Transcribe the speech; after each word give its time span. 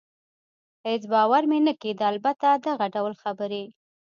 هېڅ 0.87 1.01
باور 1.13 1.43
مې 1.49 1.59
نه 1.67 1.73
کېده، 1.81 2.05
البته 2.13 2.47
دغه 2.67 2.85
ډول 2.95 3.13
خبرې. 3.23 3.63